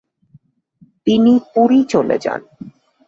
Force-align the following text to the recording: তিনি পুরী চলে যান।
তিনি 1.07 1.33
পুরী 1.53 1.79
চলে 1.83 2.17
যান। 2.21 2.41